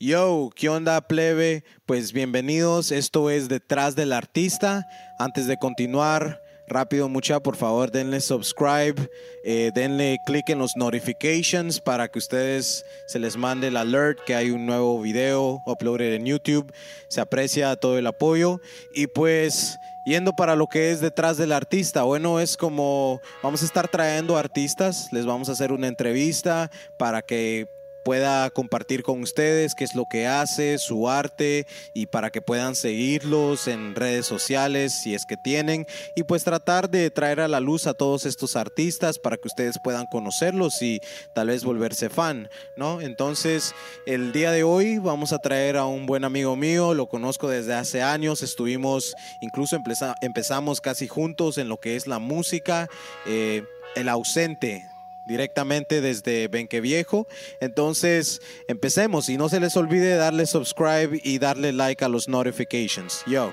Yo, 0.00 0.50
¿qué 0.54 0.68
onda, 0.68 1.00
plebe? 1.00 1.64
Pues 1.84 2.12
bienvenidos, 2.12 2.92
esto 2.92 3.30
es 3.30 3.48
Detrás 3.48 3.96
del 3.96 4.12
Artista. 4.12 4.86
Antes 5.18 5.48
de 5.48 5.56
continuar, 5.56 6.40
rápido, 6.68 7.08
mucha, 7.08 7.40
por 7.40 7.56
favor, 7.56 7.90
denle 7.90 8.20
subscribe, 8.20 9.10
eh, 9.42 9.72
denle 9.74 10.18
click 10.24 10.50
en 10.50 10.60
los 10.60 10.76
notifications 10.76 11.80
para 11.80 12.06
que 12.06 12.20
ustedes 12.20 12.84
se 13.08 13.18
les 13.18 13.36
mande 13.36 13.66
el 13.66 13.76
alert 13.76 14.20
que 14.24 14.36
hay 14.36 14.52
un 14.52 14.66
nuevo 14.66 15.02
video 15.02 15.64
uploaded 15.66 16.14
en 16.14 16.26
YouTube. 16.26 16.72
Se 17.08 17.20
aprecia 17.20 17.74
todo 17.74 17.98
el 17.98 18.06
apoyo. 18.06 18.60
Y 18.94 19.08
pues, 19.08 19.80
yendo 20.06 20.32
para 20.32 20.54
lo 20.54 20.68
que 20.68 20.92
es 20.92 21.00
detrás 21.00 21.38
del 21.38 21.50
artista, 21.50 22.04
bueno, 22.04 22.38
es 22.38 22.56
como 22.56 23.20
vamos 23.42 23.62
a 23.62 23.64
estar 23.64 23.88
trayendo 23.88 24.36
artistas, 24.36 25.08
les 25.12 25.26
vamos 25.26 25.48
a 25.48 25.52
hacer 25.52 25.72
una 25.72 25.88
entrevista 25.88 26.70
para 27.00 27.20
que 27.20 27.66
pueda 28.04 28.48
compartir 28.50 29.02
con 29.02 29.22
ustedes 29.22 29.74
qué 29.74 29.84
es 29.84 29.94
lo 29.94 30.06
que 30.06 30.26
hace, 30.26 30.78
su 30.78 31.08
arte 31.08 31.66
y 31.94 32.06
para 32.06 32.30
que 32.30 32.40
puedan 32.42 32.74
seguirlos 32.74 33.68
en 33.68 33.94
redes 33.94 34.26
sociales 34.26 34.92
si 34.92 35.14
es 35.14 35.26
que 35.26 35.36
tienen 35.36 35.86
y 36.16 36.22
pues 36.22 36.44
tratar 36.44 36.90
de 36.90 37.10
traer 37.10 37.40
a 37.40 37.48
la 37.48 37.60
luz 37.60 37.86
a 37.86 37.94
todos 37.94 38.26
estos 38.26 38.56
artistas 38.56 39.18
para 39.18 39.36
que 39.36 39.48
ustedes 39.48 39.78
puedan 39.78 40.06
conocerlos 40.06 40.80
y 40.82 41.00
tal 41.34 41.48
vez 41.48 41.64
volverse 41.64 42.08
fan, 42.08 42.48
¿no? 42.76 43.00
Entonces, 43.00 43.74
el 44.06 44.32
día 44.32 44.50
de 44.50 44.62
hoy 44.62 44.98
vamos 44.98 45.32
a 45.32 45.38
traer 45.38 45.76
a 45.76 45.86
un 45.86 46.06
buen 46.06 46.24
amigo 46.24 46.56
mío, 46.56 46.94
lo 46.94 47.08
conozco 47.08 47.48
desde 47.48 47.74
hace 47.74 48.02
años, 48.02 48.42
estuvimos, 48.42 49.14
incluso 49.40 49.76
empeza- 49.76 50.14
empezamos 50.20 50.80
casi 50.80 51.08
juntos 51.08 51.58
en 51.58 51.68
lo 51.68 51.78
que 51.78 51.96
es 51.96 52.06
la 52.06 52.18
música, 52.18 52.88
eh, 53.26 53.64
el 53.94 54.08
ausente 54.08 54.87
directamente 55.28 56.00
desde 56.00 56.48
Benque 56.48 56.80
Viejo. 56.80 57.28
Entonces, 57.60 58.42
empecemos 58.66 59.28
y 59.28 59.36
no 59.36 59.48
se 59.48 59.60
les 59.60 59.76
olvide 59.76 60.16
darle 60.16 60.46
subscribe 60.46 61.20
y 61.22 61.38
darle 61.38 61.72
like 61.72 62.04
a 62.04 62.08
los 62.08 62.28
notifications. 62.28 63.22
Yo. 63.26 63.52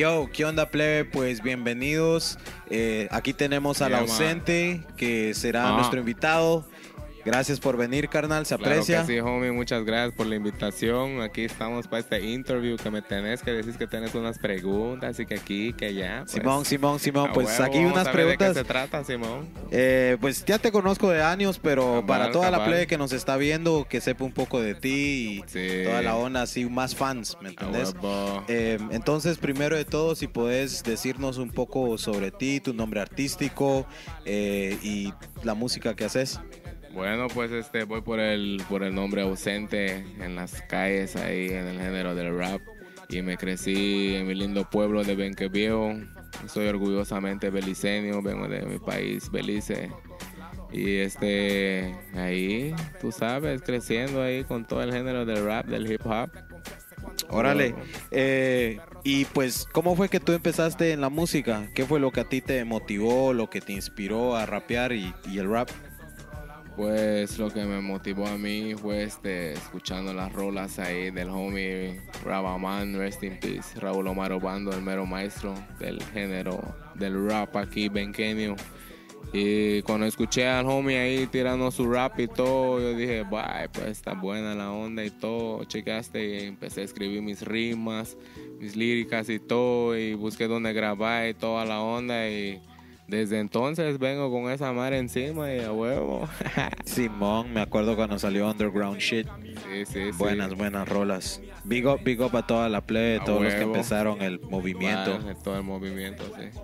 Yo, 0.00 0.30
¿qué 0.32 0.46
onda, 0.46 0.70
plebe? 0.70 1.04
Pues 1.04 1.42
bienvenidos. 1.42 2.38
Eh, 2.70 3.06
aquí 3.10 3.34
tenemos 3.34 3.82
al 3.82 3.94
ausente, 3.94 4.80
que 4.96 5.34
será 5.34 5.68
Ah. 5.68 5.72
nuestro 5.76 6.00
invitado. 6.00 6.66
Gracias 7.24 7.60
por 7.60 7.76
venir, 7.76 8.08
carnal, 8.08 8.46
se 8.46 8.56
Claro 8.56 8.72
aprecia. 8.72 9.00
que 9.02 9.06
sí, 9.14 9.20
homie. 9.20 9.52
Muchas 9.52 9.84
gracias 9.84 10.14
por 10.14 10.26
la 10.26 10.36
invitación. 10.36 11.20
Aquí 11.20 11.44
estamos 11.44 11.86
para 11.86 12.00
este 12.00 12.20
interview 12.24 12.76
que 12.76 12.90
me 12.90 13.02
tenés 13.02 13.42
que 13.42 13.50
decir 13.52 13.74
que 13.76 13.86
tenés 13.86 14.14
unas 14.14 14.38
preguntas 14.38 15.18
y 15.20 15.26
que 15.26 15.34
aquí, 15.34 15.72
que 15.74 15.86
allá. 15.86 16.20
pues, 16.20 16.32
Simón, 16.32 16.64
Simón, 16.64 16.98
Simón, 16.98 17.30
pues 17.34 17.48
huevo, 17.48 17.64
aquí 17.64 17.78
unas 17.78 18.04
ver 18.04 18.06
¿De 18.06 18.12
preguntas. 18.12 18.48
qué 18.48 18.54
se 18.54 18.64
trata, 18.64 19.04
Simón? 19.04 19.48
Eh, 19.70 20.16
pues 20.20 20.44
ya 20.44 20.58
te 20.58 20.72
conozco 20.72 21.10
de 21.10 21.22
años, 21.22 21.58
pero 21.62 21.84
Cabal, 21.84 22.06
para 22.06 22.30
toda 22.32 22.50
la 22.50 22.64
plebe 22.64 22.86
que 22.86 22.96
nos 22.98 23.12
está 23.12 23.36
viendo, 23.36 23.86
que 23.88 24.00
sepa 24.00 24.24
un 24.24 24.32
poco 24.32 24.60
de 24.60 24.74
ti 24.74 24.90
y 24.90 25.44
Sí. 25.46 25.84
toda 25.84 26.02
la 26.02 26.16
onda, 26.16 26.42
así 26.42 26.64
más 26.64 26.94
fans, 26.96 27.36
¿me 27.42 27.50
entendés? 27.50 27.94
Eh, 28.48 28.78
entonces, 28.92 29.38
primero 29.38 29.76
de 29.76 29.84
todo, 29.84 30.14
si 30.14 30.26
puedes 30.26 30.82
decirnos 30.84 31.36
un 31.38 31.50
poco 31.50 31.98
sobre 31.98 32.30
ti, 32.30 32.60
tu 32.60 32.72
nombre 32.72 33.00
artístico 33.00 33.86
eh, 34.24 34.78
y 34.82 35.12
la 35.42 35.54
música 35.54 35.94
que 35.94 36.04
haces. 36.04 36.40
Bueno, 36.92 37.28
pues 37.28 37.52
este 37.52 37.84
voy 37.84 38.00
por 38.00 38.18
el 38.18 38.62
por 38.68 38.82
el 38.82 38.94
nombre 38.94 39.22
ausente 39.22 40.04
en 40.20 40.34
las 40.34 40.60
calles 40.62 41.16
ahí 41.16 41.46
en 41.46 41.66
el 41.66 41.78
género 41.78 42.14
del 42.14 42.36
rap 42.36 42.60
y 43.08 43.22
me 43.22 43.36
crecí 43.36 44.14
en 44.14 44.26
mi 44.26 44.34
lindo 44.34 44.68
pueblo 44.68 45.04
de 45.04 45.14
Benque 45.14 45.48
Viejo. 45.48 45.94
Soy 46.46 46.66
orgullosamente 46.68 47.50
beliceño, 47.50 48.22
vengo 48.22 48.48
de 48.48 48.62
mi 48.62 48.78
país, 48.78 49.30
Belice. 49.30 49.90
Y 50.72 50.98
este 50.98 51.96
ahí, 52.14 52.74
tú 53.00 53.10
sabes, 53.10 53.62
creciendo 53.62 54.22
ahí 54.22 54.44
con 54.44 54.64
todo 54.64 54.82
el 54.82 54.92
género 54.92 55.26
del 55.26 55.44
rap, 55.44 55.66
del 55.66 55.90
hip 55.90 56.06
hop. 56.06 56.30
Órale. 57.28 57.74
Eh, 58.10 58.78
y 59.02 59.24
pues, 59.26 59.66
¿cómo 59.72 59.96
fue 59.96 60.08
que 60.08 60.20
tú 60.20 60.32
empezaste 60.32 60.92
en 60.92 61.00
la 61.00 61.08
música? 61.08 61.68
¿Qué 61.74 61.84
fue 61.84 61.98
lo 61.98 62.12
que 62.12 62.20
a 62.20 62.28
ti 62.28 62.40
te 62.40 62.64
motivó, 62.64 63.32
lo 63.32 63.50
que 63.50 63.60
te 63.60 63.72
inspiró 63.72 64.36
a 64.36 64.46
rapear 64.46 64.92
y, 64.92 65.12
y 65.28 65.38
el 65.38 65.50
rap? 65.50 65.68
Pues 66.80 67.38
lo 67.38 67.50
que 67.50 67.62
me 67.66 67.82
motivó 67.82 68.26
a 68.26 68.38
mí 68.38 68.74
fue 68.74 69.02
este, 69.02 69.52
escuchando 69.52 70.14
las 70.14 70.32
rolas 70.32 70.78
ahí 70.78 71.10
del 71.10 71.28
homie 71.28 72.00
Rabaman, 72.24 72.96
Rest 72.96 73.22
in 73.22 73.38
Peace, 73.38 73.78
Raúl 73.78 74.06
Omar 74.06 74.32
Obando, 74.32 74.72
el 74.72 74.80
mero 74.80 75.04
maestro 75.04 75.52
del 75.78 76.02
género 76.02 76.58
del 76.94 77.28
rap 77.28 77.54
aquí, 77.56 77.90
benqueño. 77.90 78.56
Y 79.34 79.82
cuando 79.82 80.06
escuché 80.06 80.48
al 80.48 80.70
homie 80.70 80.98
ahí 80.98 81.26
tirando 81.26 81.70
su 81.70 81.86
rap 81.86 82.18
y 82.18 82.28
todo, 82.28 82.80
yo 82.80 82.94
dije, 82.94 83.24
bye, 83.24 83.68
pues 83.74 83.88
está 83.88 84.14
buena 84.14 84.54
la 84.54 84.72
onda 84.72 85.04
y 85.04 85.10
todo. 85.10 85.62
Checaste 85.64 86.24
y 86.24 86.46
empecé 86.46 86.80
a 86.80 86.84
escribir 86.84 87.20
mis 87.20 87.42
rimas, 87.42 88.16
mis 88.58 88.74
líricas 88.74 89.28
y 89.28 89.38
todo, 89.38 89.98
y 89.98 90.14
busqué 90.14 90.48
dónde 90.48 90.72
grabar 90.72 91.28
y 91.28 91.34
toda 91.34 91.66
la 91.66 91.82
onda. 91.82 92.26
Y 92.26 92.58
desde 93.10 93.40
entonces 93.40 93.98
vengo 93.98 94.30
con 94.30 94.50
esa 94.50 94.72
madre 94.72 94.98
encima 94.98 95.52
y 95.52 95.60
a 95.60 95.72
huevo. 95.72 96.28
Simón, 96.84 97.52
me 97.52 97.60
acuerdo 97.60 97.96
cuando 97.96 98.18
salió 98.18 98.48
Underground 98.48 98.98
Shit. 98.98 99.26
Sí, 99.26 99.84
sí, 99.84 99.84
sí. 99.92 100.10
Buenas, 100.16 100.54
buenas 100.54 100.88
rolas. 100.88 101.42
Big 101.64 101.86
up, 101.86 102.00
big 102.04 102.20
up 102.20 102.36
a 102.36 102.46
toda 102.46 102.68
la 102.68 102.80
plebe, 102.80 103.20
A 103.20 103.24
todos 103.24 103.42
los 103.42 103.52
que 103.52 103.62
empezaron 103.62 104.22
el 104.22 104.40
movimiento. 104.40 105.18
Vale, 105.18 105.34
todo 105.42 105.56
el 105.56 105.64
movimiento, 105.64 106.22
sí. 106.36 106.58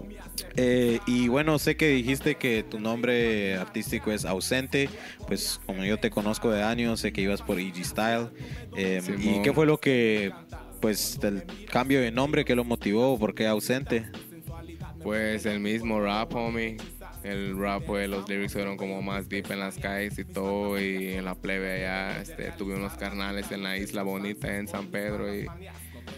Eh, 0.57 1.01
y 1.07 1.29
bueno, 1.29 1.59
sé 1.59 1.77
que 1.77 1.89
dijiste 1.89 2.37
que 2.37 2.63
tu 2.63 2.79
nombre 2.79 3.57
artístico 3.57 4.13
es 4.13 4.25
ausente. 4.25 4.89
Pues 5.27 5.61
como 5.67 5.85
yo 5.85 5.99
te 5.99 6.11
conozco 6.11 6.51
de 6.51 6.63
años, 6.63 7.01
sé 7.01 7.13
que 7.13 7.23
ibas 7.23 7.43
por 7.43 7.59
EG 7.59 7.85
Style. 7.85 8.29
Eh, 8.77 9.03
¿Y 9.19 9.43
qué 9.43 9.53
fue 9.53 9.67
lo 9.67 9.79
que, 9.79 10.33
pues, 10.81 11.19
el 11.23 11.45
cambio 11.71 12.01
de 12.01 12.13
nombre, 12.13 12.45
qué 12.45 12.55
lo 12.55 12.63
motivó? 12.63 13.19
¿Por 13.19 13.35
qué 13.35 13.49
ausente? 13.49 14.07
Pues 15.07 15.47
el 15.47 15.61
mismo 15.61 16.01
rap, 16.01 16.35
homie. 16.35 16.79
El 17.23 17.57
rap, 17.57 17.85
pues 17.85 18.09
los 18.09 18.29
lyrics 18.29 18.55
fueron 18.55 18.77
como 18.77 19.01
más 19.03 19.29
deep 19.29 19.53
en 19.53 19.61
las 19.61 19.79
calles 19.79 20.19
y 20.19 20.25
todo. 20.25 20.81
Y 20.81 21.13
en 21.13 21.25
la 21.25 21.37
plebe 21.37 21.75
allá, 21.75 22.21
este, 22.21 22.51
tuve 22.59 22.75
unos 22.75 22.95
carnales 22.95 23.53
en 23.53 23.63
la 23.63 23.79
isla 23.79 24.03
bonita 24.03 24.57
en 24.57 24.67
San 24.67 24.89
Pedro 24.89 25.33
y 25.33 25.47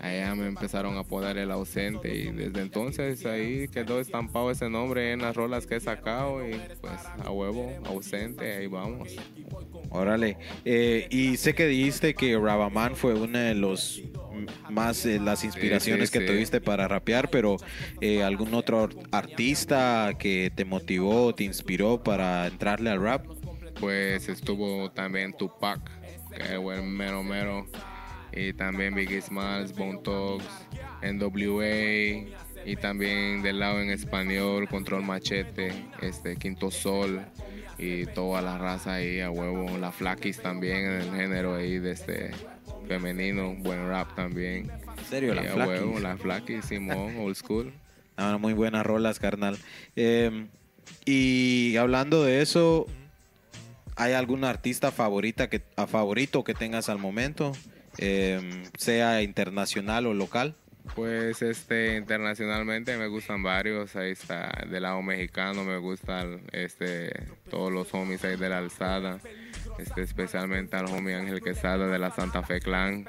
allá 0.00 0.34
me 0.34 0.46
empezaron 0.46 0.96
a 0.96 1.00
apodar 1.00 1.36
el 1.36 1.50
ausente. 1.50 2.16
Y 2.16 2.32
desde 2.32 2.62
entonces 2.62 3.26
ahí 3.26 3.68
quedó 3.68 4.00
estampado 4.00 4.50
ese 4.50 4.70
nombre 4.70 5.12
en 5.12 5.20
las 5.20 5.36
rolas 5.36 5.66
que 5.66 5.76
he 5.76 5.80
sacado. 5.80 6.48
Y 6.48 6.52
pues 6.80 6.98
a 7.22 7.30
huevo, 7.30 7.70
ausente, 7.84 8.56
ahí 8.56 8.68
vamos. 8.68 9.14
Órale. 9.90 10.38
Eh, 10.64 11.08
y 11.10 11.36
sé 11.36 11.54
que 11.54 11.66
dijiste 11.66 12.14
que 12.14 12.38
Rabaman 12.38 12.96
fue 12.96 13.12
una 13.12 13.40
de 13.40 13.54
los 13.54 14.02
más 14.70 15.04
eh, 15.06 15.18
las 15.18 15.44
inspiraciones 15.44 16.10
sí, 16.10 16.18
que 16.18 16.26
sí. 16.26 16.32
tuviste 16.32 16.60
para 16.60 16.88
rapear, 16.88 17.30
pero 17.30 17.56
eh, 18.00 18.22
algún 18.22 18.54
otro 18.54 18.84
ar- 18.84 18.90
artista 19.12 20.12
que 20.18 20.52
te 20.54 20.64
motivó, 20.64 21.34
te 21.34 21.44
inspiró 21.44 22.02
para 22.02 22.46
entrarle 22.46 22.90
al 22.90 23.00
rap. 23.02 23.26
Pues 23.80 24.28
estuvo 24.28 24.90
también 24.90 25.32
Tupac, 25.32 25.80
que 26.36 26.58
fue 26.60 26.82
mero 26.82 27.22
mero. 27.22 27.66
Y 28.32 28.52
también 28.52 28.94
Biggie 28.94 29.20
Smalls, 29.22 29.72
Bone 29.74 30.00
Thugs, 30.04 30.44
NWA. 31.02 32.26
Y 32.64 32.76
también 32.76 33.40
del 33.42 33.60
lado 33.60 33.80
en 33.80 33.90
español, 33.90 34.68
Control 34.68 35.02
Machete, 35.02 35.72
este 36.02 36.36
Quinto 36.36 36.70
Sol. 36.70 37.22
Y 37.78 38.06
toda 38.06 38.42
la 38.42 38.58
raza 38.58 38.94
ahí 38.94 39.20
a 39.20 39.30
huevo. 39.30 39.78
La 39.78 39.92
Flaquis 39.92 40.40
también 40.42 40.76
en 40.84 40.92
el 41.00 41.10
género 41.14 41.54
ahí 41.54 41.78
de 41.78 41.92
este 41.92 42.30
femenino. 42.88 43.54
Buen 43.58 43.88
rap 43.88 44.14
también. 44.16 44.70
En 44.98 45.04
serio, 45.04 45.34
la 45.34 45.44
Y 45.44 45.46
a 45.46 45.52
Flaquis. 45.52 45.80
huevo, 45.80 46.00
la 46.00 46.16
Flaquis, 46.16 46.64
Simón, 46.64 47.16
old 47.18 47.36
school. 47.36 47.72
Ah, 48.16 48.38
muy 48.38 48.52
buenas 48.54 48.84
rolas, 48.84 49.20
carnal. 49.20 49.58
Eh, 49.94 50.46
y 51.04 51.76
hablando 51.76 52.24
de 52.24 52.42
eso, 52.42 52.86
¿hay 53.96 54.14
algún 54.14 54.44
artista 54.44 54.90
favorita 54.90 55.48
que, 55.48 55.62
a 55.76 55.86
favorito 55.86 56.42
que 56.42 56.54
tengas 56.54 56.88
al 56.88 56.98
momento? 56.98 57.52
Eh, 57.98 58.64
sea 58.76 59.22
internacional 59.22 60.06
o 60.06 60.14
local. 60.14 60.54
Pues 60.94 61.42
este 61.42 61.96
internacionalmente 61.96 62.96
me 62.96 63.06
gustan 63.06 63.42
varios, 63.42 63.94
ahí 63.96 64.12
está 64.12 64.50
del 64.68 64.82
lado 64.82 65.00
mexicano 65.02 65.64
me 65.64 65.78
gustan 65.78 66.40
este 66.52 67.12
todos 67.50 67.72
los 67.72 67.92
homies 67.94 68.24
ahí 68.24 68.36
de 68.36 68.48
la 68.48 68.58
alzada, 68.58 69.18
este 69.78 70.02
especialmente 70.02 70.76
al 70.76 70.86
homie 70.86 71.14
Ángel 71.14 71.40
Quesada 71.40 71.86
de 71.86 71.98
la 71.98 72.10
Santa 72.10 72.42
Fe 72.42 72.60
Clan 72.60 73.08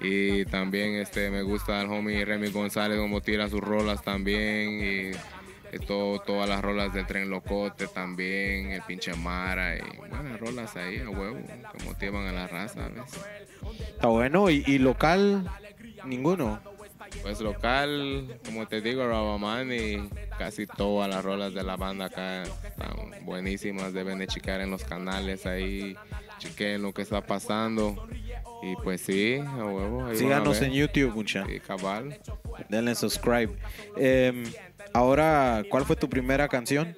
Y 0.00 0.44
también 0.46 0.94
este 0.94 1.30
me 1.30 1.42
gusta 1.42 1.80
el 1.80 1.90
homie 1.90 2.24
Remy 2.24 2.50
González 2.50 2.98
como 2.98 3.20
tira 3.20 3.48
sus 3.48 3.60
rolas 3.60 4.02
también 4.02 4.82
y, 4.82 5.10
y 5.74 5.78
todo, 5.86 6.20
todas 6.20 6.48
las 6.48 6.60
rolas 6.62 6.92
del 6.92 7.06
Tren 7.06 7.30
Locote 7.30 7.86
también, 7.86 8.70
el 8.70 8.82
pinche 8.82 9.14
Mara 9.14 9.76
y 9.76 9.96
buenas 9.96 10.38
rolas 10.38 10.76
ahí 10.76 10.98
a 10.98 11.08
huevo 11.08 11.38
que 11.72 11.84
motivan 11.84 12.26
a 12.26 12.32
la 12.32 12.46
raza. 12.48 12.90
Está 13.88 14.08
bueno. 14.08 14.50
¿Y, 14.50 14.62
y 14.66 14.78
local? 14.78 15.50
Ninguno. 16.04 16.60
Pues 17.22 17.40
local, 17.40 18.38
como 18.44 18.66
te 18.66 18.80
digo, 18.80 19.06
Rabaman 19.06 19.72
y 19.72 20.08
casi 20.38 20.66
todas 20.66 21.08
las 21.08 21.24
rolas 21.24 21.54
de 21.54 21.62
la 21.62 21.76
banda 21.76 22.06
acá 22.06 22.42
están 22.42 23.24
buenísimas. 23.24 23.92
Deben 23.92 24.18
de 24.18 24.26
checar 24.26 24.60
en 24.60 24.70
los 24.70 24.84
canales 24.84 25.46
ahí, 25.46 25.96
chequen 26.38 26.82
lo 26.82 26.92
que 26.92 27.02
está 27.02 27.20
pasando. 27.20 28.06
Y 28.62 28.76
pues 28.76 29.00
sí, 29.00 29.36
a 29.36 29.64
huevo. 29.64 30.00
ahí 30.00 30.04
van 30.04 30.12
a 30.12 30.16
Síganos 30.16 30.62
en 30.62 30.72
YouTube, 30.72 31.14
mucha. 31.14 31.46
Sí, 31.46 31.60
cabal. 31.60 32.18
Denle 32.68 32.94
subscribe. 32.94 33.54
Em, 33.96 34.44
ahora, 34.92 35.62
¿cuál 35.68 35.84
fue 35.84 35.96
tu 35.96 36.08
primera 36.08 36.48
canción? 36.48 36.96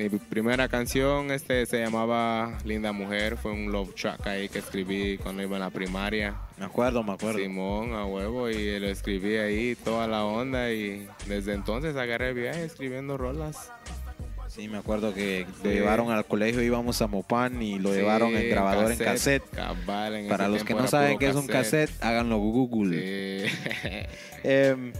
Mi 0.00 0.08
primera 0.08 0.66
canción 0.66 1.30
este 1.30 1.66
se 1.66 1.78
llamaba 1.78 2.56
Linda 2.64 2.90
Mujer, 2.90 3.36
fue 3.36 3.52
un 3.52 3.70
love 3.70 3.94
track 3.94 4.26
ahí 4.28 4.48
que 4.48 4.60
escribí 4.60 5.18
cuando 5.18 5.42
iba 5.42 5.56
en 5.56 5.60
la 5.60 5.68
primaria. 5.68 6.36
Me 6.56 6.64
acuerdo, 6.64 7.02
me 7.02 7.12
acuerdo. 7.12 7.38
Simón, 7.38 7.92
a 7.92 8.06
huevo, 8.06 8.48
y 8.48 8.80
lo 8.80 8.86
escribí 8.86 9.36
ahí, 9.36 9.76
toda 9.76 10.06
la 10.08 10.24
onda, 10.24 10.72
y 10.72 11.06
desde 11.26 11.52
entonces 11.52 11.96
agarré 11.96 12.30
el 12.30 12.34
viaje 12.34 12.64
escribiendo 12.64 13.18
rolas. 13.18 13.70
Sí, 14.48 14.68
me 14.68 14.78
acuerdo 14.78 15.12
que 15.12 15.46
lo 15.62 15.70
llevaron 15.70 16.10
al 16.10 16.24
colegio, 16.24 16.62
íbamos 16.62 17.02
a 17.02 17.06
Mopan 17.06 17.60
y 17.60 17.78
lo 17.78 17.90
Sí, 17.90 17.96
llevaron 17.96 18.34
en 18.34 18.48
grabador 18.48 18.92
en 18.92 18.98
cassette. 18.98 19.44
cabal, 19.50 20.16
en 20.16 20.28
Para 20.28 20.48
los 20.48 20.64
que 20.64 20.72
no 20.72 20.88
saben 20.88 21.18
qué 21.18 21.28
es 21.28 21.36
un 21.36 21.46
cassette, 21.46 21.92
háganlo 22.00 22.38
Google. 22.38 23.46
Sí. 23.46 23.52
Em, 24.44 24.94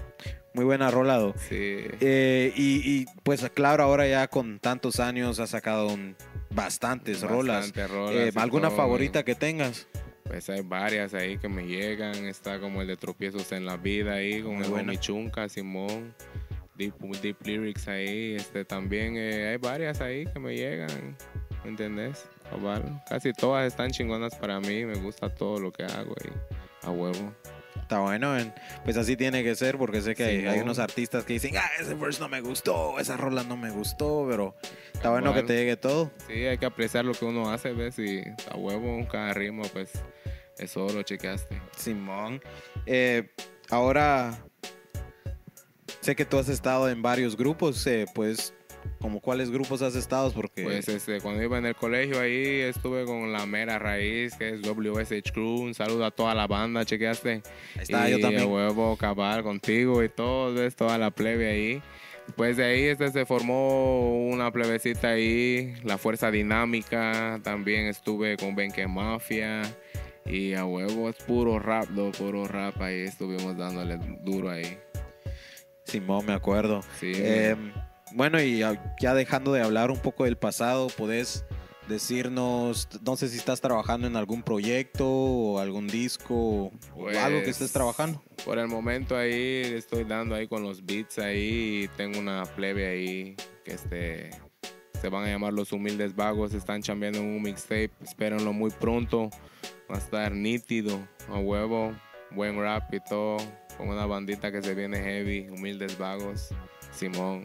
muy 0.55 0.65
buena 0.65 0.91
rolado. 0.91 1.35
sí. 1.49 1.79
Eh, 2.01 2.53
y, 2.57 2.83
y, 3.01 3.07
pues 3.23 3.49
claro, 3.55 3.85
ahora 3.85 4.07
ya 4.07 4.27
con 4.29 4.59
tantos 4.59 5.01
años 5.01 5.39
has 5.41 5.51
sacado 5.51 5.89
un- 5.89 6.17
bastantes 6.51 7.23
rolas. 7.23 7.67
Bastante 7.73 7.87
rolas 7.87 8.15
Eh, 8.17 8.33
y 8.35 8.39
¿Alguna 8.39 8.69
todo. 8.69 8.77
favorita 8.79 9.23
que 9.25 9.35
tengas? 9.35 9.87
Pues 10.25 10.49
hay 10.51 10.63
varias 10.63 11.15
ahí 11.15 11.39
que 11.39 11.49
me 11.49 11.65
llegan. 11.67 12.15
Está 12.27 12.61
como 12.61 12.83
el 12.83 12.89
de 12.89 12.97
tropiezos 12.97 13.51
en 13.53 13.67
la 13.67 13.77
vida 13.77 14.15
ahí, 14.15 14.43
con 14.43 14.57
Muy 14.57 14.65
el 14.67 14.73
homie 14.73 14.99
Chunca, 14.99 15.49
Simón. 15.49 16.15
Deep, 16.77 16.95
deep 17.21 17.37
lyrics 17.45 17.89
ahí. 17.89 18.35
Este, 18.37 18.65
también 18.65 19.15
eh, 19.17 19.49
hay 19.51 19.57
varias 19.59 20.01
ahí 20.01 20.25
que 20.27 20.39
me 20.39 20.55
llegan. 20.57 21.17
¿Me 21.65 21.71
entendés? 21.71 22.25
Casi 23.09 23.33
todas 23.33 23.67
están 23.67 23.91
chingonas 23.91 24.35
para 24.37 24.61
mí. 24.61 24.85
Me 24.85 24.95
gusta 24.95 25.29
todo 25.29 25.59
lo 25.61 25.71
que 25.73 25.83
hago 25.85 26.15
ahí. 26.25 26.33
A 26.83 26.91
huevo. 26.91 27.33
Está 27.91 27.99
bueno, 28.03 28.39
en- 28.39 28.55
pues 28.85 28.97
así 28.97 29.17
tiene 29.17 29.43
que 29.43 29.57
ser, 29.57 29.77
porque 29.77 30.01
sé 30.01 30.15
que 30.15 30.49
hay, 30.49 30.61
unos 30.61 30.79
artistas 30.79 31.25
que 31.25 31.33
dicen, 31.33 31.57
ah, 31.57 31.69
ese 31.81 31.95
verse 31.95 32.21
no 32.21 32.29
me 32.29 32.41
gustó, 32.41 33.01
esa 33.01 33.17
rola 33.17 33.43
no 33.43 33.57
me 33.57 33.71
gustó, 33.71 34.29
pero 34.31 34.55
está 34.95 35.11
bueno 35.11 35.35
que 35.35 35.43
te 35.43 35.55
llegue 35.57 35.77
todo. 35.77 36.13
Sí, 36.29 36.35
hay 36.47 36.57
que 36.57 36.67
apreciar 36.67 37.05
lo 37.05 37.15
que 37.15 37.25
uno 37.25 37.51
hace, 37.51 37.73
¿ves? 37.73 37.99
Y 37.99 38.21
a 38.49 38.57
huevo, 38.57 39.05
cada 39.09 39.35
ritmo, 39.35 39.65
pues, 39.73 39.91
eso 40.57 40.89
lo 40.89 41.03
chequeaste. 41.03 41.61
Simón. 41.77 42.41
Eh, 42.87 43.29
ahora, 43.71 44.39
sé 46.01 46.15
que 46.15 46.25
tú 46.25 46.39
has 46.39 46.49
estado 46.49 46.89
en 46.89 47.03
varios 47.03 47.37
grupos, 47.37 47.85
eh, 47.89 48.07
pues, 48.15 48.55
como 49.01 49.21
cuáles 49.21 49.51
grupos 49.51 49.83
has 49.83 49.95
estado, 49.95 50.31
porque 50.33 50.63
Pues 50.63 50.89
este, 50.89 51.21
cuando 51.21 51.43
iba 51.43 51.59
en 51.59 51.67
el 51.67 51.75
colegio 51.75 52.21
ahí 52.21 52.61
estuve 52.61 53.05
con 53.05 53.33
la 53.33 53.47
mera 53.47 53.79
raíz, 53.79 54.35
que 54.37 54.51
es 54.51 54.63
WSH 54.63 55.33
Crew. 55.33 55.61
Un 55.63 55.75
saludo 55.75 56.05
a 56.05 56.11
toda 56.11 56.35
la 56.35 56.47
banda, 56.47 56.85
chequeaste. 56.85 57.31
Ahí 57.31 57.43
está, 57.79 58.09
y 58.09 58.13
yo 58.13 58.21
también. 58.21 58.43
a 58.43 58.47
huevo, 58.47 58.97
cabal, 58.97 59.43
contigo 59.43 60.03
y 60.05 60.09
todo, 60.09 60.53
ves 60.55 60.77
toda 60.77 60.99
la 60.99 61.11
plebe 61.11 61.51
ahí. 61.51 61.83
Pues 62.37 62.57
de 62.57 62.65
ahí 62.65 62.85
este, 62.85 63.11
se 63.11 63.27
formó 63.27 64.29
una 64.29 64.53
plebecita 64.53 65.09
ahí, 65.09 65.75
la 65.83 65.99
Fuerza 65.99 66.31
Dinámica. 66.31 67.41
También 67.43 67.87
estuve 67.87 68.37
con 68.37 68.55
Benque 68.55 68.87
Mafia. 68.87 69.63
Y 70.27 70.55
a 70.55 70.65
huevo, 70.65 71.09
es 71.09 71.17
puro 71.17 71.59
rap, 71.59 71.89
lo 71.91 72.13
puro 72.13 72.47
rap. 72.47 72.81
Ahí 72.81 73.01
estuvimos 73.01 73.57
dándole 73.57 73.99
duro 74.23 74.51
ahí. 74.51 74.79
Simón, 75.85 76.27
me 76.27 76.35
acuerdo. 76.35 76.83
Sí. 77.01 77.13
Eh, 77.17 77.57
bueno, 78.15 78.41
y 78.41 78.59
ya 79.01 79.15
dejando 79.15 79.53
de 79.53 79.63
hablar 79.63 79.91
un 79.91 79.99
poco 79.99 80.25
del 80.25 80.37
pasado, 80.37 80.89
¿podés 80.89 81.45
decirnos, 81.91 82.89
no 83.05 83.17
sé 83.17 83.29
si 83.29 83.37
estás 83.37 83.61
trabajando 83.61 84.07
en 84.07 84.17
algún 84.17 84.43
proyecto 84.43 85.07
o 85.07 85.59
algún 85.59 85.89
disco 85.89 86.35
o 86.35 86.73
Pues, 86.95 87.19
algo 87.19 87.43
que 87.43 87.51
estés 87.51 87.73
trabajando? 87.73 88.23
Por 88.45 88.59
el 88.59 88.69
momento 88.69 89.17
ahí 89.17 89.63
estoy 89.77 90.05
dando 90.05 90.35
ahí 90.35 90.47
con 90.47 90.63
los 90.63 90.87
beats 90.87 91.19
ahí 91.19 91.83
y 91.85 91.89
tengo 91.97 92.19
una 92.19 92.45
plebe 92.45 92.87
ahí 92.87 93.37
que 93.65 93.73
este 93.73 94.31
se 95.01 95.09
van 95.09 95.25
a 95.25 95.29
llamar 95.29 95.55
Los 95.55 95.73
Humildes 95.73 96.15
Vagos, 96.15 96.53
están 96.53 96.83
chambeando 96.83 97.21
en 97.21 97.25
un 97.25 97.43
mixtape, 97.43 97.91
espérenlo 98.03 98.53
muy 98.53 98.71
pronto, 98.71 99.31
va 99.91 99.97
a 99.97 99.99
estar 99.99 100.33
nítido, 100.33 101.01
a 101.29 101.39
huevo, 101.39 101.95
buen 102.33 102.61
rap 102.61 102.93
y 102.93 103.01
todo, 103.01 103.39
con 103.79 103.89
una 103.89 104.05
bandita 104.05 104.53
que 104.53 104.61
se 104.61 104.75
viene 104.75 104.99
heavy, 104.99 105.49
Humildes 105.49 105.97
Vagos, 105.97 106.51
Simón. 106.93 107.45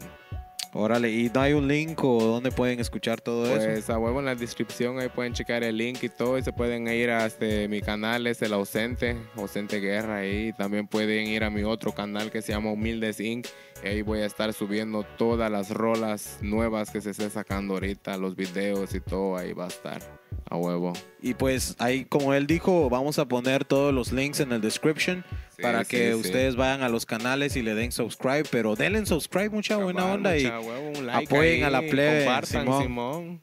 Órale, 0.72 1.10
¿y 1.10 1.30
no 1.32 1.40
hay 1.40 1.52
un 1.54 1.68
link 1.68 2.02
o 2.04 2.22
dónde 2.22 2.50
pueden 2.50 2.80
escuchar 2.80 3.20
todo 3.20 3.46
eso? 3.46 3.66
Pues 3.66 3.88
a 3.88 3.98
huevo 3.98 4.18
en 4.18 4.26
la 4.26 4.34
descripción 4.34 4.98
ahí 4.98 5.08
pueden 5.08 5.32
checar 5.32 5.62
el 5.62 5.76
link 5.76 6.02
y 6.02 6.08
todo 6.08 6.36
y 6.36 6.42
se 6.42 6.52
pueden 6.52 6.86
ir 6.88 7.10
a 7.10 7.24
este, 7.24 7.66
mi 7.68 7.80
canal, 7.80 8.26
es 8.26 8.42
el 8.42 8.52
Ausente, 8.52 9.16
Ausente 9.36 9.80
Guerra 9.80 10.16
ahí. 10.16 10.52
También 10.52 10.86
pueden 10.86 11.26
ir 11.28 11.44
a 11.44 11.50
mi 11.50 11.62
otro 11.62 11.92
canal 11.92 12.30
que 12.30 12.42
se 12.42 12.52
llama 12.52 12.72
Humildes 12.72 13.20
Inc. 13.20 13.46
Y 13.82 13.88
ahí 13.88 14.02
voy 14.02 14.20
a 14.20 14.26
estar 14.26 14.52
subiendo 14.52 15.04
todas 15.16 15.50
las 15.50 15.70
rolas 15.70 16.38
nuevas 16.42 16.90
que 16.90 17.00
se 17.00 17.10
esté 17.10 17.30
sacando 17.30 17.74
ahorita, 17.74 18.16
los 18.16 18.36
videos 18.36 18.94
y 18.94 19.00
todo 19.00 19.36
ahí 19.36 19.52
va 19.52 19.64
a 19.64 19.68
estar 19.68 20.02
a 20.48 20.56
huevo. 20.56 20.92
Y 21.20 21.34
pues 21.34 21.74
ahí, 21.78 22.04
como 22.04 22.34
él 22.34 22.46
dijo, 22.46 22.88
vamos 22.88 23.18
a 23.18 23.26
poner 23.26 23.64
todos 23.64 23.92
los 23.92 24.12
links 24.12 24.40
en 24.40 24.52
el 24.52 24.60
description 24.60 25.24
Sí, 25.56 25.62
para 25.62 25.84
sí, 25.84 25.90
que 25.90 26.08
sí. 26.10 26.14
ustedes 26.14 26.54
vayan 26.56 26.82
a 26.82 26.88
los 26.90 27.06
canales 27.06 27.56
y 27.56 27.62
le 27.62 27.74
den 27.74 27.90
subscribe, 27.90 28.44
pero 28.50 28.76
denle 28.76 29.04
subscribe, 29.06 29.48
mucha 29.50 29.76
buena 29.76 30.00
Cabal, 30.00 30.16
onda 30.16 30.36
y 30.36 30.44
mucha 30.44 30.60
huevo, 30.60 30.92
un 30.98 31.06
like 31.06 31.24
apoyen 31.24 31.54
ahí, 31.54 31.62
a 31.62 31.70
la 31.70 31.80
plebe, 31.80 32.24
Compartan, 32.24 32.62
Simón. 32.62 32.82
Simón. 32.82 33.40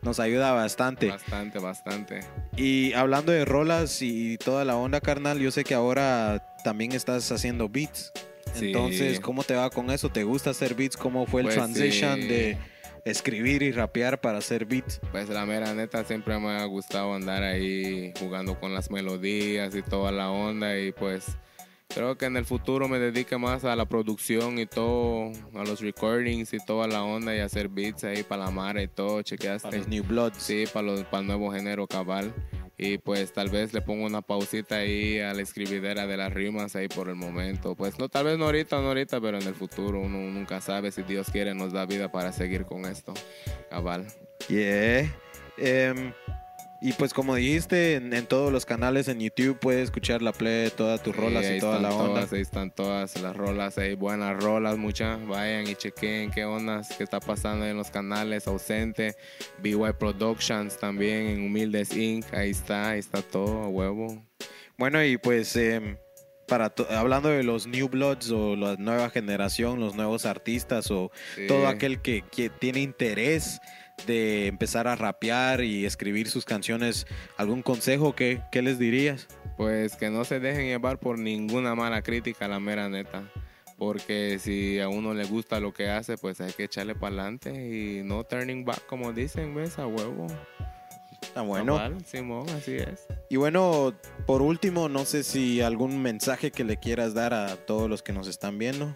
nos 0.00 0.18
ayuda 0.20 0.52
bastante. 0.52 1.08
Bastante, 1.08 1.58
bastante. 1.58 2.20
Y 2.56 2.92
hablando 2.94 3.32
de 3.32 3.44
rolas 3.44 4.00
y 4.00 4.38
toda 4.38 4.64
la 4.64 4.76
onda, 4.76 5.00
carnal, 5.00 5.38
yo 5.38 5.50
sé 5.50 5.64
que 5.64 5.74
ahora 5.74 6.42
también 6.64 6.92
estás 6.92 7.30
haciendo 7.30 7.68
beats. 7.68 8.12
Entonces, 8.54 9.20
¿cómo 9.20 9.44
te 9.44 9.54
va 9.54 9.70
con 9.70 9.90
eso? 9.90 10.10
¿Te 10.10 10.24
gusta 10.24 10.50
hacer 10.50 10.74
beats? 10.74 10.96
¿Cómo 10.96 11.26
fue 11.26 11.40
el 11.40 11.46
Pues 11.46 11.56
transition 11.56 12.20
de 12.20 12.58
escribir 13.04 13.62
y 13.62 13.72
rapear 13.72 14.20
para 14.20 14.38
hacer 14.38 14.64
beats? 14.64 15.00
Pues 15.10 15.28
la 15.28 15.46
mera 15.46 15.74
neta 15.74 16.04
siempre 16.04 16.38
me 16.38 16.50
ha 16.50 16.64
gustado 16.64 17.14
andar 17.14 17.42
ahí 17.42 18.12
jugando 18.18 18.58
con 18.58 18.74
las 18.74 18.90
melodías 18.90 19.74
y 19.74 19.82
toda 19.82 20.12
la 20.12 20.30
onda 20.30 20.78
y 20.78 20.92
pues 20.92 21.36
creo 21.94 22.16
que 22.16 22.26
en 22.26 22.36
el 22.36 22.44
futuro 22.44 22.88
me 22.88 22.98
dedique 22.98 23.36
más 23.36 23.64
a 23.64 23.76
la 23.76 23.86
producción 23.86 24.58
y 24.58 24.66
todo, 24.66 25.32
a 25.54 25.64
los 25.64 25.80
recordings 25.80 26.52
y 26.54 26.58
toda 26.58 26.86
la 26.86 27.02
onda 27.02 27.34
y 27.36 27.40
hacer 27.40 27.68
beats 27.68 28.04
ahí 28.04 28.22
para 28.22 28.44
la 28.44 28.50
mar 28.50 28.78
y 28.78 28.88
todo, 28.88 29.22
chequeaste. 29.22 29.68
Para 29.68 29.78
los 29.78 29.88
New 29.88 30.04
Bloods. 30.04 30.38
Sí, 30.38 30.64
para, 30.72 30.86
los, 30.86 31.02
para 31.04 31.20
el 31.20 31.26
nuevo 31.26 31.52
género 31.52 31.86
cabal. 31.86 32.32
Y 32.84 32.98
pues 32.98 33.32
tal 33.32 33.48
vez 33.48 33.72
le 33.72 33.80
pongo 33.80 34.04
una 34.04 34.22
pausita 34.22 34.78
ahí 34.78 35.20
a 35.20 35.32
la 35.34 35.42
escribidera 35.42 36.04
de 36.08 36.16
las 36.16 36.32
rimas 36.32 36.74
ahí 36.74 36.88
por 36.88 37.08
el 37.08 37.14
momento. 37.14 37.76
Pues 37.76 37.96
no, 38.00 38.08
tal 38.08 38.24
vez 38.24 38.38
no 38.38 38.46
ahorita, 38.46 38.80
no 38.80 38.88
ahorita, 38.88 39.20
pero 39.20 39.38
en 39.38 39.46
el 39.46 39.54
futuro 39.54 40.00
uno 40.00 40.18
nunca 40.18 40.60
sabe 40.60 40.90
si 40.90 41.04
Dios 41.04 41.28
quiere 41.30 41.54
nos 41.54 41.72
da 41.72 41.86
vida 41.86 42.10
para 42.10 42.32
seguir 42.32 42.64
con 42.64 42.84
esto. 42.84 43.14
Cabal. 43.70 44.08
Yeah. 44.48 45.14
Em, 45.58 46.12
y 46.84 46.92
pues 46.94 47.14
como 47.14 47.36
dijiste, 47.36 47.94
en, 47.94 48.12
en 48.12 48.26
todos 48.26 48.52
los 48.52 48.66
canales 48.66 49.06
en 49.06 49.20
YouTube 49.20 49.56
puedes 49.58 49.84
escuchar 49.84 50.20
la 50.20 50.32
play, 50.32 50.70
todas 50.76 51.02
tus 51.02 51.14
rolas 51.14 51.44
y 51.48 51.60
toda 51.60 51.78
la 51.78 51.90
onda. 51.94 52.14
Todas, 52.14 52.32
ahí 52.32 52.40
están 52.40 52.74
todas 52.74 53.20
las 53.22 53.36
rolas, 53.36 53.78
ahí 53.78 53.94
buenas 53.94 54.42
rolas, 54.42 54.76
muchas. 54.76 55.24
Vayan 55.26 55.68
y 55.68 55.76
chequen 55.76 56.30
qué 56.32 56.44
ondas, 56.44 56.88
qué 56.98 57.04
está 57.04 57.20
pasando 57.20 57.64
en 57.66 57.76
los 57.76 57.90
canales, 57.90 58.48
ausente. 58.48 59.14
BY 59.62 59.92
Productions 59.98 60.76
también, 60.78 61.28
en 61.28 61.46
Humildes 61.46 61.96
Inc. 61.96 62.34
Ahí 62.34 62.50
está, 62.50 62.90
ahí 62.90 62.98
está 62.98 63.22
todo, 63.22 63.62
a 63.62 63.68
huevo. 63.68 64.24
Bueno, 64.76 65.04
y 65.04 65.16
pues 65.18 65.54
em, 65.54 65.96
para 66.48 66.72
hablando 66.90 67.28
de 67.28 67.44
los 67.44 67.66
New 67.68 67.88
Bloods 67.88 68.30
o 68.32 68.56
la 68.56 68.74
nueva 68.76 69.08
generación, 69.10 69.78
los 69.78 69.94
nuevos 69.94 70.26
artistas 70.26 70.90
o 70.90 71.12
Sí. 71.36 71.46
todo 71.46 71.68
aquel 71.68 72.02
que, 72.02 72.24
que 72.30 72.50
tiene 72.50 72.80
interés 72.80 73.60
de 74.06 74.46
empezar 74.46 74.88
a 74.88 74.96
rapear 74.96 75.62
y 75.62 75.86
escribir 75.86 76.28
sus 76.28 76.44
canciones, 76.44 77.06
¿algún 77.36 77.62
consejo 77.62 78.14
que, 78.14 78.42
les 78.52 78.78
dirías? 78.78 79.28
Pues 79.56 79.96
que 79.96 80.10
no 80.10 80.24
se 80.24 80.40
dejen 80.40 80.66
llevar 80.66 80.98
por 80.98 81.18
ninguna 81.18 81.74
mala 81.74 82.02
crítica, 82.02 82.48
la 82.48 82.60
mera 82.60 82.88
neta. 82.88 83.30
Porque 83.78 84.38
si 84.38 84.78
a 84.80 84.88
uno 84.88 85.14
le 85.14 85.24
gusta 85.24 85.58
lo 85.58 85.72
que 85.72 85.90
hace, 85.90 86.16
pues 86.16 86.40
hay 86.40 86.52
que 86.52 86.64
echarle 86.64 86.94
para 86.94 87.14
adelante 87.14 87.50
y 87.52 88.02
no 88.04 88.24
turning 88.24 88.64
back, 88.64 88.86
como 88.86 89.12
dicen, 89.12 89.54
¿ves? 89.54 89.78
A 89.78 89.86
huevo. 89.86 90.26
Está 91.20 91.42
bueno. 91.42 91.76
Cabal, 91.76 92.04
Simón, 92.04 92.48
así 92.50 92.76
es. 92.76 93.06
Y 93.28 93.36
bueno, 93.36 93.94
por 94.26 94.42
último, 94.42 94.88
no 94.88 95.04
sé 95.04 95.22
si 95.22 95.60
algún 95.60 96.02
mensaje 96.02 96.50
que 96.50 96.64
le 96.64 96.76
quieras 96.76 97.14
dar 97.14 97.32
a 97.32 97.56
todos 97.56 97.88
los 97.88 98.02
que 98.02 98.12
nos 98.12 98.28
están 98.28 98.58
viendo. 98.58 98.94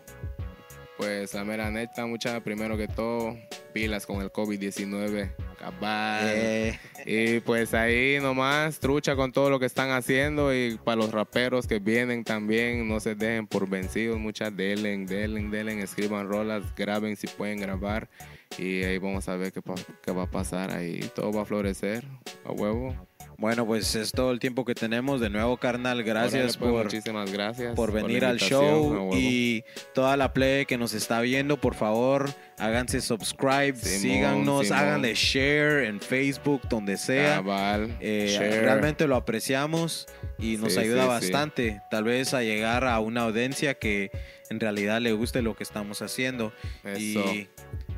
Pues 0.99 1.35
la 1.35 1.45
mera 1.45 1.71
neta, 1.71 2.07
mucha, 2.07 2.41
primero 2.43 2.77
que 2.77 2.89
todo, 2.89 3.37
pilas 3.77 4.07
con 4.07 4.23
el 4.23 4.33
COVID-19, 4.33 5.35
cabal. 5.59 6.25
Eh, 6.25 6.79
Y 7.05 7.41
pues 7.41 7.75
ahí 7.75 8.19
nomás, 8.23 8.81
trucha 8.81 9.15
con 9.15 9.33
todo 9.33 9.51
lo 9.51 9.61
que 9.61 9.67
están 9.67 9.91
haciendo 9.91 10.55
y 10.55 10.79
para 10.83 10.97
los 10.97 11.13
raperos 11.13 11.67
que 11.67 11.79
vienen 11.79 12.25
también, 12.25 12.89
no 12.89 13.01
se 13.01 13.15
dejen 13.15 13.47
por 13.47 13.69
vencidos, 13.69 14.19
muchas 14.19 14.57
delen, 14.57 15.05
delen, 15.05 15.51
delen, 15.51 15.81
escriban 15.81 16.27
rolas, 16.27 16.63
graben 16.75 17.17
si 17.17 17.27
pueden 17.27 17.61
grabar 17.61 18.09
y 18.57 18.83
ahí 18.83 18.97
vamos 18.97 19.29
a 19.29 19.37
ver 19.37 19.53
qué, 19.53 19.61
qué 20.03 20.11
va 20.11 20.23
a 20.23 20.31
pasar 20.31 20.71
ahí, 20.71 21.01
todo 21.15 21.31
va 21.31 21.43
a 21.43 21.45
florecer, 21.45 22.03
a 22.47 22.53
huevo. 22.53 22.97
Bueno, 23.39 23.67
pues 23.67 23.95
es 23.95 24.13
todo 24.13 24.31
el 24.33 24.39
tiempo 24.39 24.65
que 24.65 24.75
tenemos. 24.75 25.21
De 25.21 25.29
nuevo, 25.31 25.57
carnal, 25.57 26.03
gracias 26.03 26.57
Órale, 26.57 26.59
pues, 26.59 26.73
por, 26.73 26.85
muchísimas 26.85 27.33
gracias 27.33 27.75
por 27.75 27.93
venir 27.93 28.25
al 28.25 28.33
invitación, 28.37 28.65
a 28.65 28.69
show 28.69 29.11
y 29.15 29.65
toda 29.95 30.17
la 30.17 30.33
play 30.33 30.65
que 30.67 30.79
nos 30.79 30.95
está 30.95 31.21
viendo, 31.21 31.57
por 31.61 31.75
favor, 31.75 32.31
háganse 32.59 33.01
subscribe, 33.01 33.75
Simón, 33.77 34.01
síganos, 34.01 34.67
Simón. 34.67 34.79
háganle 34.79 35.15
share 35.15 35.85
en 35.85 36.01
Facebook, 36.01 36.63
donde 36.69 36.97
sea. 36.97 37.37
Cabal, 37.37 37.97
Eh, 38.01 38.61
realmente 38.63 39.07
lo 39.07 39.17
apreciamos 39.17 40.07
y 40.39 40.57
nos 40.57 40.75
Sí, 40.75 40.81
ayuda 40.81 41.03
sí, 41.03 41.09
bastante, 41.09 41.81
tal 41.91 42.05
vez 42.05 42.35
a 42.35 42.43
llegar 42.43 42.85
a 42.87 42.99
una 43.01 43.23
audiencia 43.23 43.75
que 43.75 44.11
en 44.49 44.61
realidad 44.61 45.01
le 45.01 45.13
guste 45.13 45.43
lo 45.43 45.55
que 45.57 45.63
estamos 45.65 46.03
haciendo. 46.03 46.53
Eso. 46.85 46.99
Y 47.01 47.49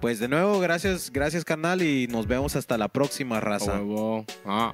pues 0.00 0.18
de 0.18 0.28
nuevo, 0.28 0.60
gracias, 0.60 1.10
gracias 1.12 1.44
carnal 1.44 1.82
y 1.82 2.06
nos 2.08 2.26
vemos 2.26 2.56
hasta 2.56 2.78
la 2.78 2.88
próxima 2.88 3.40
raza. 3.40 3.74
huevo. 3.78 4.24
Ah. 4.44 4.72